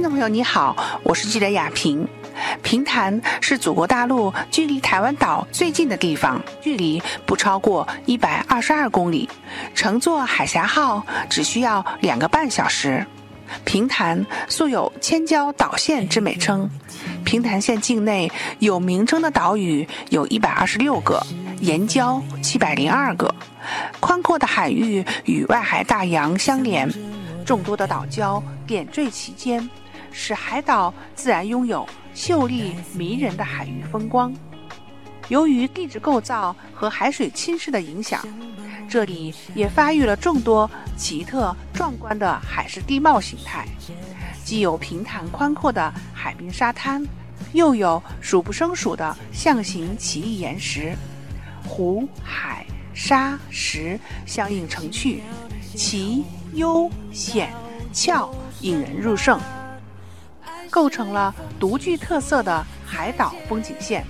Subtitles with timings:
[0.00, 2.08] 听众朋友你好，我是记者雅萍。
[2.62, 9.28] 平潭是祖国大陆距离台湾岛最近的地方，距离不超过一百二十二公里，
[9.74, 13.06] 乘坐海峡号只需要两个半小时。
[13.66, 16.66] 平潭素有“千礁岛县”之美称，
[17.22, 21.22] 平潭县境内有名称的岛屿有一百二十六个，
[21.60, 23.34] 岩礁七百零二个，
[24.00, 26.90] 宽阔的海域与外海大洋相连，
[27.44, 29.68] 众多的岛礁点缀其间，
[30.12, 34.34] 使海岛自然拥有秀丽迷人的海域风光。
[35.28, 38.26] 由于地质构造和海水侵蚀的影响。
[38.88, 43.64] 这里也发育了众多奇特壮观的海蚀地貌形态，
[44.44, 47.06] 既有平坦宽阔的海滨沙滩，
[47.52, 50.92] 又有数不胜数的象形奇异岩石，
[51.64, 55.22] 湖海沙石相映成趣，
[55.76, 56.24] 奇
[56.54, 57.52] 幽险
[57.92, 59.40] 峭，引人入胜，
[60.70, 64.04] 构成了独具特色的海岛风景线，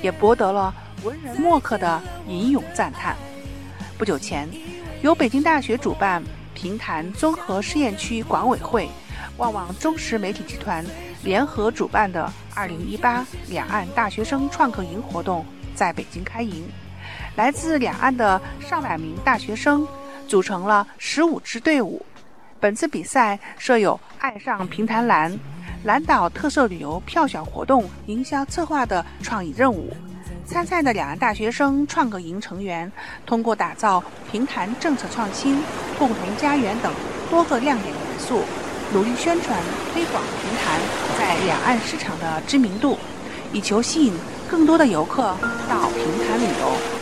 [0.00, 3.14] 也博得了文人墨客的吟咏赞叹。
[3.98, 4.48] 不久前，
[5.02, 6.22] 由北京大学主办、
[6.54, 8.88] 平潭综合试验区管委会、
[9.36, 10.84] 旺旺中实媒体集团
[11.22, 16.64] 联合主办的2018两岸大学生创客营活动在北京开营。
[17.36, 19.86] 来自两岸的上百名大学生
[20.26, 22.04] 组成了十五支队伍。
[22.60, 25.36] 本次比赛设有“爱上平潭蓝”
[25.84, 29.92] 蓝岛特色旅游票选活动营销策划的创意任务。
[30.46, 32.90] 参赛的两岸大学生创客营成员，
[33.26, 35.60] 通过打造平潭政策创新、
[35.98, 36.92] 共同家园等
[37.28, 38.42] 多个亮点元素，
[38.92, 39.58] 努力宣传
[39.92, 40.80] 推广平潭
[41.18, 42.96] 在两岸市场的知名度，
[43.52, 44.12] 以求吸引
[44.48, 45.36] 更多的游客
[45.68, 47.01] 到平潭旅游。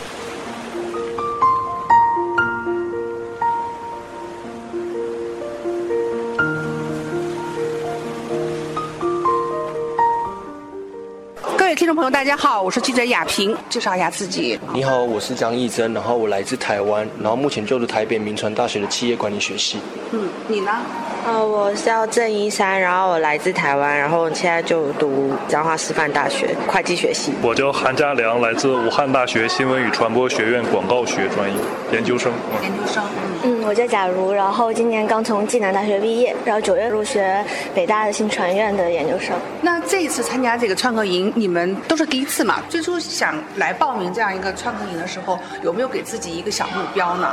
[11.75, 14.59] 听众朋友，大家好，我是记者雅萍，介绍一下自己。
[14.73, 19.79] 你好，我是张义珍，然后我来自台湾，然后目前就读台北名传大学的企业管理学系。
[20.11, 20.71] 嗯，你呢？
[21.25, 27.31] 呃，我叫郑一山，然后我来自台湾，然后现在就读彰化师范大学会计学系。
[27.41, 31.55] 我叫韩家良，来自武汉大学新闻与传播学院广告学专业
[31.93, 32.33] 研究生。
[32.61, 33.01] 研究生。
[33.43, 37.41] 嗯，我叫贾如，然后今年刚从暨南大学毕业，然后九月入学
[37.73, 39.33] 北大的新传院的研究生。
[39.61, 42.61] 那这一次参加这个创客营，你们都是第一次嘛？
[42.67, 47.29] 最初想来报名这样一个创客营的时候，有没有给自己一个小目标呢？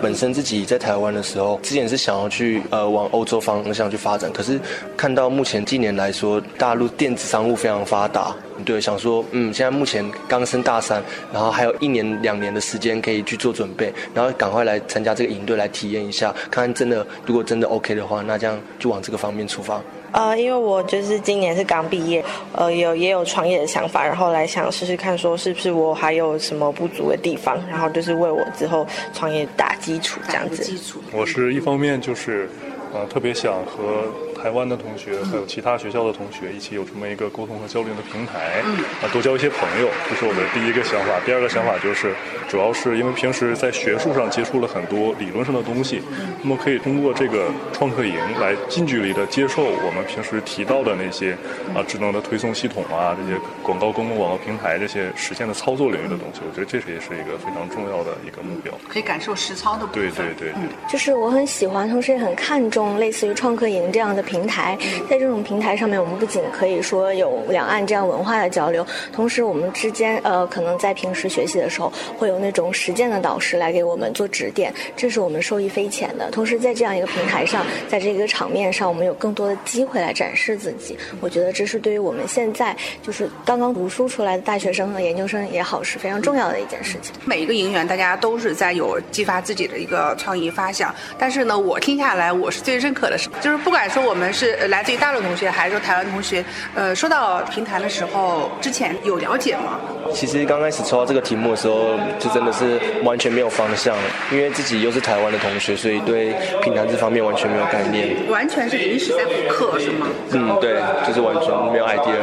[0.00, 4.58] 本身自己在台湾的时候，之前是想要去呃往欧洲方向去发展，可是
[4.96, 8.34] 看到目前近年来说，大陆电子商务非常发达。
[8.64, 11.02] 对，想说，嗯，现在目前刚升大三，
[11.32, 19.80] 然后还有一年两年的时间可以去做准备，然后赶快来参加这个营队来体验一下，看看真的，如果真的 OK 的话，那这样就往这个方面出发。
[20.12, 30.62] 呃，因为我就是今年是刚毕业，呃，有也有创业的想法，然后来想试试看，说是不是我还有什么不足的地方，然后就是为我之后创业打基础这样子。
[30.62, 31.00] 基础。
[31.12, 32.48] 我是一方面就是，
[32.92, 34.04] 呃，特别想和。
[34.42, 38.60] 台湾的同学还有其他学校的同学一起有这么一个沟通和交流的平台，
[39.00, 41.20] 啊，多交一些朋友，这是我的第一个想法。
[41.24, 42.12] 第二个想法就是，
[42.48, 46.02] 主要是因为平时在学术上接触了很多理论上的东西，
[46.42, 51.38] 那么可以通过这个创客营来近距离的接受我们平时提到的那些
[51.72, 56.40] 啊智能的推送系统啊这些广告公共网络平台这些实现的操作领域的东西。
[56.44, 60.10] 我觉得这是也是一个非常重要的一个目标，可以感受实操的部分。
[60.10, 64.20] 对对对，嗯，就是我很喜欢，同时也很看重类似于创客营这样的。
[64.32, 64.78] 平台
[65.10, 76.30] 在这种平台上面，我们不仅可以说有两岸这样文化的交流，同时我们之间呃，可能在平时学习的时候，会有那种实践的导师来给我们做指点，这是我们受益匪浅的。
[76.30, 80.96] 同时在这样一个平台上，在这个场面上，我们有更多的机会来展示自己。
[81.20, 87.12] 我觉得这是对于我们现在就是刚刚读书出来的大学生和研究生也好，是非常重要的一件事情。
[87.26, 94.21] 每一个营员，大家都是在有激发自己的一个创意发想，但是呢，我听下来，我是最认可的是，就是不管说我们。
[94.22, 96.44] 我们是来自于大陆同学，还是说台湾同学？
[96.76, 99.80] 呃，说到平台的时候，之前有了解吗？
[100.14, 103.96] 其实刚开始抽到这个题目的时候，就真的是完全没有方向，
[104.30, 106.32] 因为自己又是台湾的同学，所以对
[106.62, 108.14] 平台这方面完全没有概念。
[108.30, 110.06] 完全是临时在补课是吗？
[110.30, 112.14] 嗯，对，就是完全没有 idea。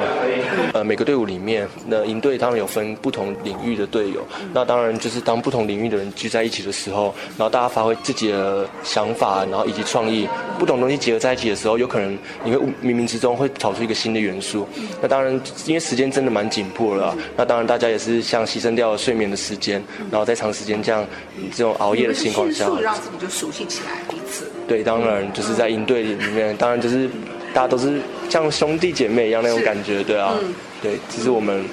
[0.71, 14.65] 呃，每个队伍里面，那营队他们有分不同领域的队友，那当然就是当不同领域的人聚在一起的时候，然后大家发挥自己的想法，然后以及创意，不同东西结合在一起的时候，有可能你会冥冥之中会炒出一个新的元素。
[15.01, 15.33] 那当然，
[15.65, 21.05] 因为时间真的蛮紧迫了，那当然大家也是像牺牲掉了睡眠的时间，然后在长时间这样
[21.53, 24.45] 这种熬夜的情况下，让自己就熟悉起来彼此。
[24.67, 27.09] 对，当然就是在营队里面，当然就是
[27.53, 27.99] 大家都是
[28.29, 31.65] 像兄弟姐妹一样那种感觉，对啊，嗯对，这是我们，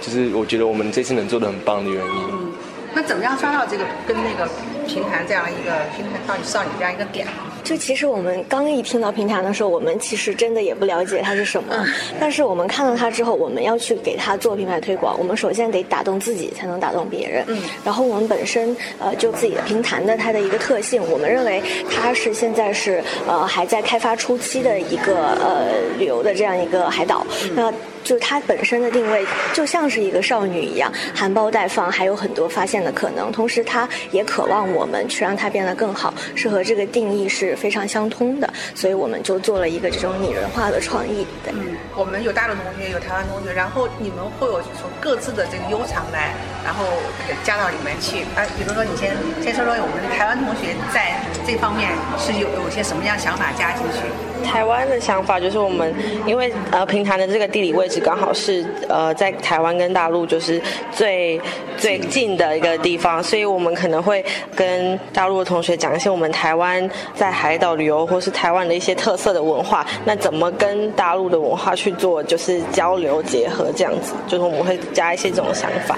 [0.00, 2.54] 就是我觉得我们这次能做的很棒的原因。
[2.94, 4.48] 那怎么样抓到这个跟那个
[4.86, 7.26] 平台这样一个平台少女少女这样一个点？
[7.64, 11.74] 就其实我们刚一听到平潭的时候，我们其实真的也不了解它是什么。
[12.20, 17.42] 但是我们看到它之后，我们要去给它做品牌推广，我们首先得打动自己，才能打动别人。
[17.48, 17.60] 嗯。
[17.82, 27.26] 然后我们本身呃，就自己的平潭的它的一个特性，我们认为它是现在是呃还在开发初期的一个呃旅游的这样一个海岛。
[27.54, 27.72] 那
[28.02, 29.24] 就是它本身的定位
[29.54, 33.32] 就像是一个少女一样，含苞待放，还有很多发现的可能。
[33.32, 38.52] 同时，它也渴望我们去让它变得更好，是和这个定义是非常相通的。
[38.74, 41.26] 所以我们就做了一个这种拟人化的创意。
[41.44, 46.34] 对，嗯，我们有大陆同学，有台湾同学，然后你们会有从各自的这个悠长来，
[46.64, 46.84] 然后
[47.42, 48.22] 加到里面去。
[48.34, 54.00] 啊，比如说你先先说说我们台湾同学在这方面是有有些什么样想法加进去？
[54.44, 55.92] 台湾的想法就是我们，
[56.26, 60.60] 因为呃平潭的这个地理位置刚好是呃在台湾跟大陆就是
[60.92, 61.40] 最
[61.76, 64.24] 最近的一个地方，所以我们可能会
[64.54, 75.96] 跟大陆的同学讲一些我们台湾在海岛旅游或是台湾的一些特色的文化，那怎么跟大陆的文化去做就是交流结合这样子，就是我们会加一些这种想法。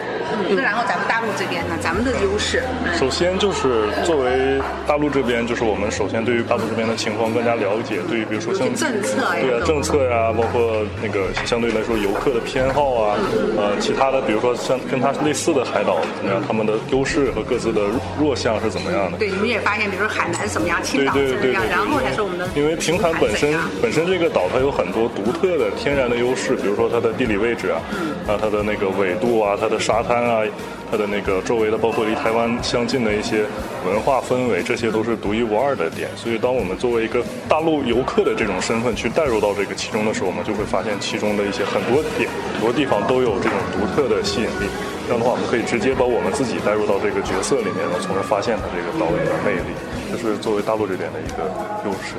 [0.49, 2.63] 那然后咱们大陆这边呢，咱们的优势，
[2.99, 13.19] 首先就是作为大陆这边，就是我们首先对于大陆这边的情况更加了解，对于比如说像政策呀对啊政策呀，包括那个相对来说游客的偏好啊，
[13.57, 17.83] 呃，其他的比如说像跟它类似的海岛怎么样，他们的优势和各自的
[18.19, 19.19] 弱项是怎么样的？
[19.19, 22.49] 对，你们也发现，比如说海南怎么样，青对岛对对对，怎么样，然后才是我们的。
[22.55, 27.81] 因为平潭本身本身这个岛它有很多独特的天然的优势，比如说它的地理位置啊，
[28.29, 30.43] 啊它的那个纬度啊，它的沙滩啊，
[30.91, 33.45] 它的那个周围的包括离台湾相近的一些
[33.87, 36.11] 文化氛围，这些都是独一无二的点。
[36.17, 44.67] 所以当我们作为一个大陆游客的这种身份去带入到这个其中的时候，我们就会发现其中的一些很多点，很多地方都有这种独特的吸引力。
[45.07, 49.71] 这样的话，我们可以直接把我们自己带入到这个角色里面，然后从而发现它这个导演的魅力。
[50.11, 51.47] 这是作为大陆这边的一个
[51.87, 52.19] 优势。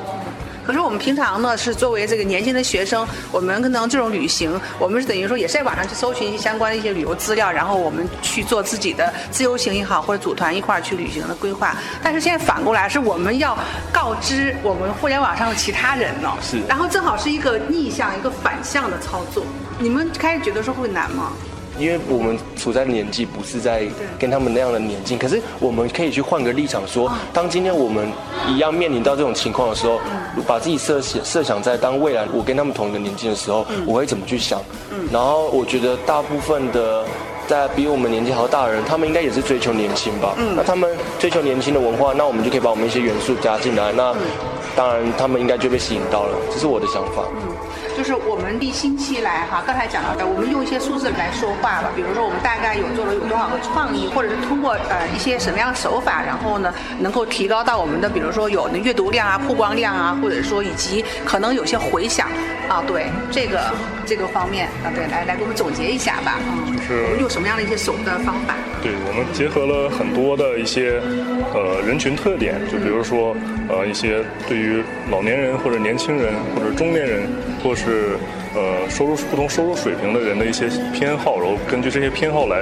[0.67, 11.73] 可是我们平常呢是作为这个年轻的学生，我们可能这种旅行，我们是等于说也是在网上去搜寻一些相关的一些旅游资料，然后我们去做自己的自由行也好，或者组团一块儿去旅行的规划。
[12.03, 13.57] 但是现在反过来是我们要
[13.93, 19.45] 告知我们互联网上的其他人呢，是然后正好是一个逆向、一个反向的操作。
[19.79, 21.31] 你们开始觉得说会难吗？
[21.79, 23.83] 因为我们处在年纪不是在
[24.19, 28.11] 跟他们那样的年纪，可是我们可以去换个立场说，当今天我们
[28.47, 29.99] 一样面临到这种情况的时候，
[30.45, 34.61] 把自己设想设想在当未来我跟他们同一个年纪的时候，我会怎么去想？
[35.11, 37.05] 然后我觉得大部分的。
[37.47, 40.35] 在比我们年纪还要大的人，他们应该也是追求年轻吧？
[40.53, 43.93] 那他们追求年轻的文化，那我们就可以把我们一些元素加进来。
[43.93, 44.13] 那
[44.75, 47.23] 当然，他们应该就被吸引到了，这是我的想法。
[47.97, 51.89] 就是我们一星期来哈，刚才讲到的，我们用一些数字来说话吧。
[51.95, 62.27] 比如说，我们大概有做了有多少个创意，或者是通过呃一些什么样的手法，然后呢，能够提高到我们的，比如说有的阅读量啊、曝光量啊，或者说以及可能有些回响
[62.69, 63.59] 啊，对这个
[64.05, 66.37] 这个方面啊，对，来来给我们总结一下吧。
[66.45, 68.53] 嗯，就是用什么样的一些手段方法？
[68.83, 71.01] 对我们结合了很多的一些
[71.51, 73.35] 呃人群特点，就比如说
[73.67, 77.27] 呃一些对于老年人或者年轻人或者中年人，
[77.63, 78.17] 或是
[78.55, 82.61] 呃收入不同收入水平的人的一些偏好，然后根据这些偏好来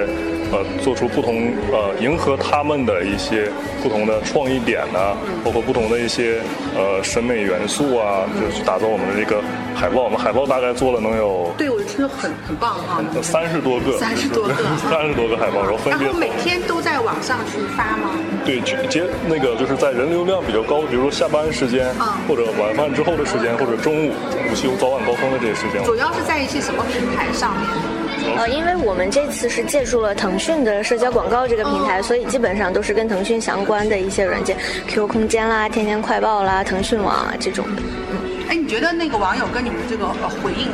[0.52, 3.50] 呃做出不同呃迎合他们的一些
[3.82, 6.40] 不同的创意点呐、包括不同的一些
[6.76, 9.42] 呃审美元素啊，就是去打造我们的这个
[9.74, 10.02] 海报。
[10.04, 13.02] 我们海报大概做了能有对，我听说很很棒哈。
[13.22, 14.54] 三十多个，三十多个
[14.90, 18.10] 三十多个海报，然后分别然后每天都在网上去发吗？
[18.44, 27.95] 对，接接那个就是在人流量比较高，比如说下班时间，啊或者晚饭之后的时间，或者中午、午休、早晚高峰的这些时间，主要是在一些什么平台上面？
[28.36, 34.56] 呃，因为我们这次是借助了腾讯的社交广告这个平台，所以基本上都是跟腾讯相关的一些软件
[34.88, 37.82] ，QQ 空间啦、天天快报啦、腾讯网啊这种的。
[38.10, 38.18] 嗯
[38.48, 40.68] 哎，你觉得那个网友跟你们这个呃回应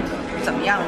[0.44, 0.84] 怎么样呢？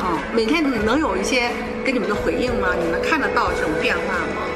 [0.00, 1.50] 啊、每天能有一些
[1.84, 2.68] 跟你们的回应吗？
[2.78, 4.53] 你们看得到这种变化吗？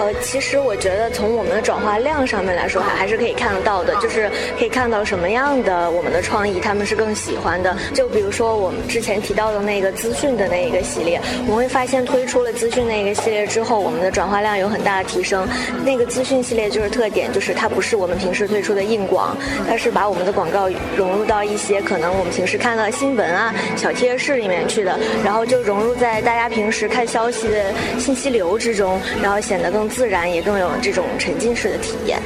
[0.00, 7.76] 呃，其实我觉得从我们的转化量上面来说，还还是可以看得到的，就是可以看到什么样的我们的创意他们是更喜欢的。
[7.92, 15.46] 就比如说我们之前提到的那个资讯的那一个系列，我们会发现推出了资讯那个系列之后，我们的转化量有很大的提升。
[15.84, 19.36] 那个资讯系列就是特点，就是它不是我们平时推出的硬广，
[19.68, 32.18] 它是把我们的广告融入到一些可能我们平时看到的新闻啊、小贴士里面去的，然后就融入在大家平时看消息的信息流之中，然后显得更自然，也更有这种沉浸式的体验。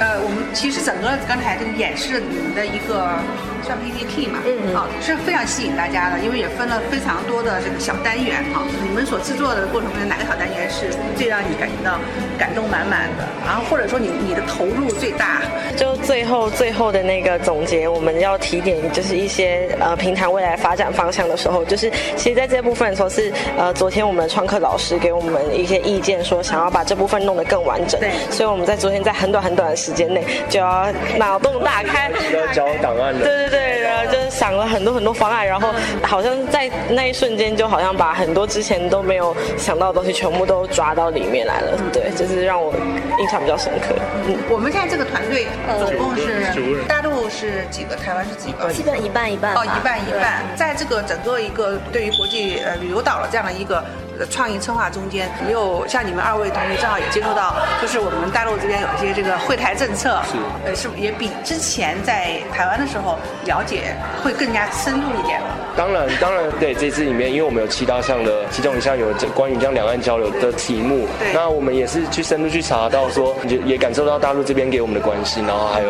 [0.00, 3.18] 呃，我们其实整个刚才这个演示你们的一个
[3.62, 8.62] 算 PPT 嘛，嗯啊，是非常吸引大家的，因为也分了非常多的这个小单元哈。
[8.82, 11.98] 你们所制作的过程中，哪个小单元是最让你感觉到
[12.38, 13.24] 感动满满的？
[13.46, 15.42] 然后或者说你你的投入最大？
[15.76, 27.98] 就最后最后的那个总结，我们要提点就是一些呃平台未来发展方向的时候，就是其实在这部分的时候是呃昨天我们的创客老师给我们一些意见，说想要把这部分弄得更完整。
[28.00, 33.24] 对，所以我们在昨天在很短很短的时间内就要脑洞大开，要交档案的。
[33.24, 35.68] 对对对，然后就是想了很多很多方案，然后
[36.02, 41.78] 好像在那一瞬间就好像把很多之前都没有想到的东西全部都抓到里面来了。
[41.92, 42.72] 对，就是让我
[43.18, 43.94] 印象比较深刻。
[44.26, 45.46] 嗯，我们现在这个团队
[45.78, 48.72] 总共是大陆是几个，台湾是几个？
[48.72, 49.54] 基本一半一半。
[49.54, 50.42] 哦，一半一半。
[50.56, 53.84] 在这个整个一个对于国际呃旅游岛的这样的一个。
[54.30, 65.46] 创意策划中间，没有像你们二位同学正好也接触到，就是我们大陆这边有一些这个会台政策，是，呃，是也比之前在台湾的时候了解会更加深入一点了。
[65.76, 75.88] 当然，当然，对这次里面，因为我们有七大项的，其中一项有这关于这样两岸交流的题目，对，那我们也是去深入去查到说，也也感受到大陆这边给我们的关心，然后还有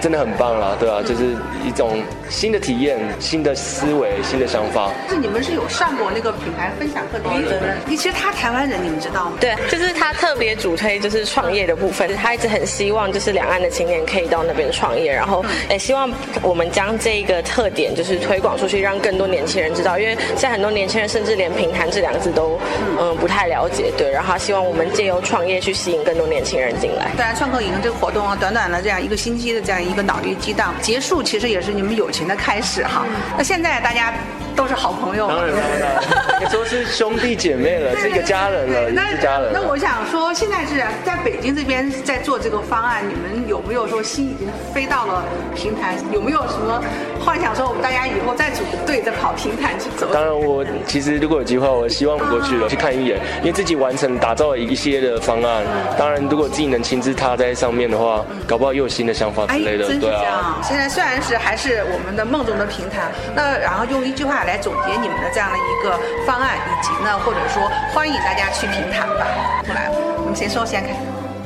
[0.00, 1.34] 真的很棒啦，对啊，就是
[1.66, 4.90] 一种新的体验、新的思维、新的想法。
[5.08, 7.76] 是你们是有上过那个品牌分享课程的？
[7.88, 9.32] 其实他台湾人，你们知道吗？
[9.40, 16.10] 对，就是他特别主推就是创业的部分，他一直很希望就是两岸的青年可以到那边创业，然后也希望
[16.42, 19.98] 我们将这个特点就是推广出去，让更多年轻人知道。
[19.98, 22.60] 因为现在很多年轻人甚至连平潭这两个字都
[23.00, 24.10] 嗯不太了解，对。
[24.10, 27.10] 然后希望我们借由创业去吸引更多年轻人进来。
[27.16, 33.06] 当然，创客营这个活动啊，短短的这样一个星期的这样一个脑力激荡结束，其实也是你们友情的开始哈。
[33.38, 34.12] 那现在大家。
[34.54, 36.04] 都是好朋友，当然了，
[36.42, 39.50] 也说是兄弟姐妹了，是一个家人了， 是家人。
[39.50, 45.24] 那我想说，现在是在北京这边在做这个方案，你们有没有说心已经飞到了
[45.56, 45.96] 平台？
[46.12, 46.84] 有没有什么
[47.24, 50.12] 幻想说我们大家以后再组队，再跑平潭去走？
[50.12, 55.64] 当然，我其实如果有机会，我希望过去了去看一眼，因为自己完成打造了一系列的方案。
[55.96, 59.86] 当然，如果自己能亲自踏在上面的话，搞不好又有新的想法之类的。
[59.98, 64.42] 对啊，现在虽然是还是我们的梦中的平潭，那然后用一句话。
[64.42, 69.24] 来总结你们的这样的一个方案，以及呢，或者说欢迎大家去平潭吧。
[69.72, 69.88] 来，
[70.18, 70.88] 我们谁说先开？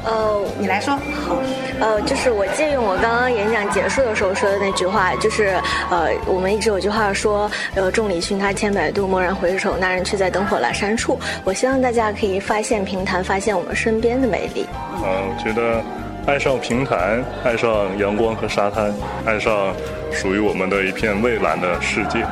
[0.06, 0.95] 呃，你来说。
[0.95, 1.37] 好，
[1.80, 11.18] 呃，就是我借用我刚刚演讲结束的时候说的那句话，就是呃，我们一直有句话说，呃，众里寻他千百度，蓦然回首，那人却在灯火阑珊处。
[11.45, 14.66] 我希望大家可以发现平潭，发现我们身边的美丽。
[14.95, 15.83] 嗯，我觉得
[16.26, 18.92] 爱上平潭，爱上阳光和沙滩，
[19.25, 19.75] 爱上
[20.11, 22.25] 属于我们的一片蔚蓝的世界。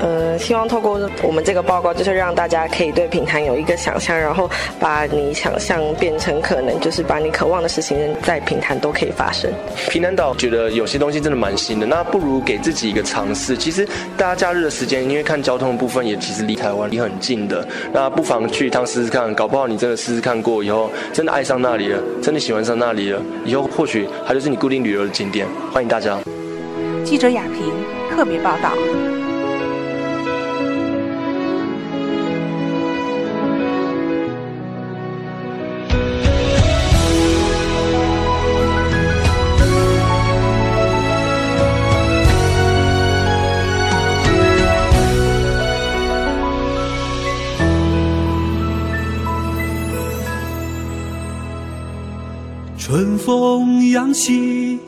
[0.00, 4.48] 呃，希望透过我们这个报告，就是让大家可以对平潭有一个想象，然后
[4.78, 9.50] 把你想象变成可能，就是把你渴望的事情在平潭都可以发生。
[9.88, 13.56] 平潭岛觉得有些东西真的蛮新的，那不如给自己一个尝试。
[13.56, 13.86] 其实
[14.16, 25.46] 大家假日的时间，因为看交通的部分也其实离台湾离很近的，那不妨去一趟试试看，搞不好你真的试试看过以后，真的爱上那里了，真的喜欢上那里了，以后或许它就是你固定旅游的景点。
[25.72, 26.18] 欢迎大家。
[27.04, 27.72] 记者雅萍
[28.10, 28.72] 特别报道。
[54.06, 54.78] 扬起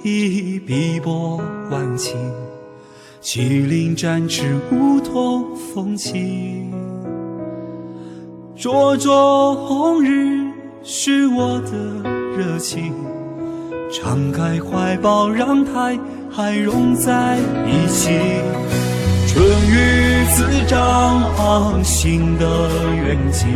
[0.64, 1.38] 碧波
[1.72, 2.14] 万顷，
[3.20, 6.64] 麒麟展翅梧桐风起。
[8.54, 10.46] 灼灼红日
[10.84, 12.94] 是我的热情，
[13.92, 15.98] 敞开怀抱让台
[16.30, 18.10] 海融在一起。
[19.26, 23.48] 春雨滋长新的远景。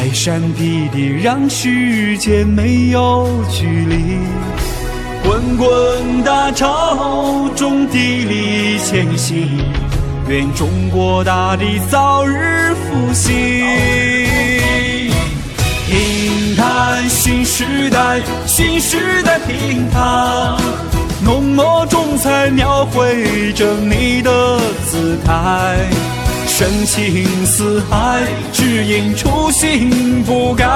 [0.00, 4.16] 开山辟地，让世界没有距离。
[5.22, 9.46] 滚滚大潮中，砥砺前行。
[10.26, 13.34] 愿中国大地早日复兴。
[15.86, 20.56] 平潭新时代，新时代平潭，
[21.22, 25.76] 浓墨重彩描绘着你的姿态。
[26.60, 28.20] 深情似海，
[28.52, 30.66] 只因初心不改，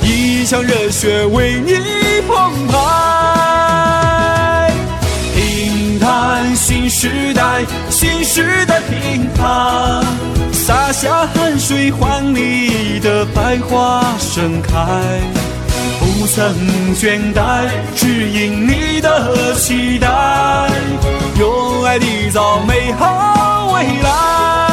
[0.00, 1.74] 一腔热血为你
[2.28, 4.72] 澎湃。
[5.34, 10.04] 平潭新时代，新时代平凡，
[10.52, 14.78] 洒下汗水换你的百花盛开。
[15.98, 16.54] 不曾
[16.94, 20.06] 倦怠，只因你的期待，
[21.40, 23.49] 用爱缔造美好
[23.82, 24.69] 未来。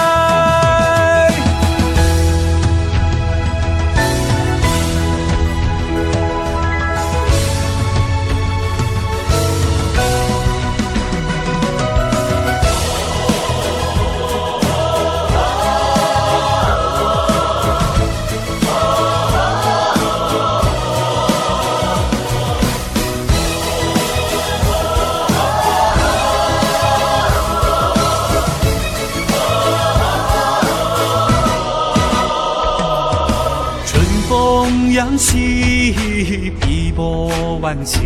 [35.17, 37.97] 起碧波万顷，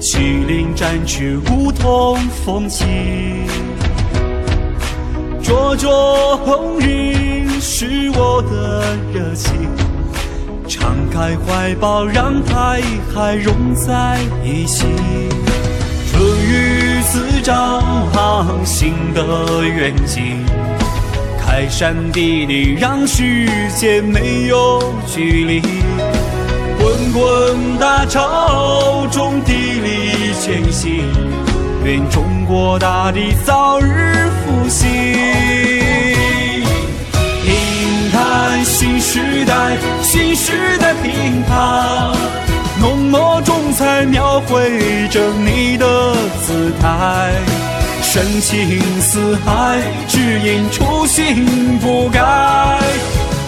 [0.00, 2.84] 麒麟展翅，梧桐风起。
[5.40, 9.52] 灼灼红日是我的热情，
[10.66, 12.82] 敞开怀抱，让台
[13.14, 14.84] 海融在一起。
[16.10, 20.61] 春雨滋长新的远景。
[21.54, 25.60] 开山地里，让世界没有距离。
[26.80, 31.04] 滚滚大潮中，砥砺前行。
[31.84, 34.88] 愿中国大地早日复兴。
[37.42, 42.16] 评判新时代，新时代乒乓，
[42.80, 46.14] 浓墨重彩描绘着你的
[46.46, 47.51] 姿态。
[48.14, 52.78] 深情似海，只因初心不改。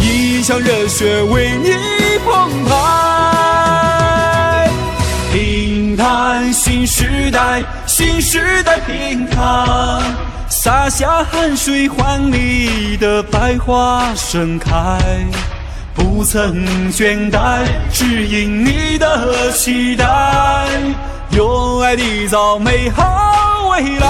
[0.01, 1.69] 一腔热血为你
[2.25, 4.71] 澎湃。
[5.31, 10.03] 平坦新时代，新时代平坦，
[10.49, 14.99] 洒下汗水换你的百花盛开。
[15.93, 20.07] 不曾倦怠，只因你的期待。
[21.33, 23.44] 用爱缔造美好
[23.75, 24.07] 未来，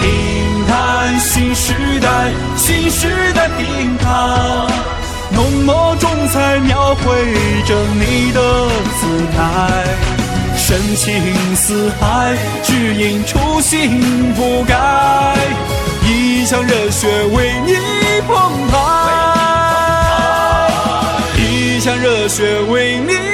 [0.00, 4.68] 评弹新时代，新时代评弹，
[5.30, 7.02] 浓墨重彩描绘
[7.66, 8.40] 着你的
[9.00, 9.42] 姿态，
[10.56, 15.34] 深情似海，只因初心不改，
[16.06, 17.74] 一腔热血为你
[18.28, 18.78] 澎湃，
[21.36, 23.29] 一腔热血为你。